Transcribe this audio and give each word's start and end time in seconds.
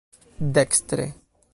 dekstre 0.55 1.07